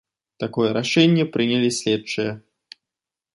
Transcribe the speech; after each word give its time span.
Такое 0.43 0.69
рашэнне 0.77 1.25
прынялі 1.35 1.69
следчыя. 1.81 2.31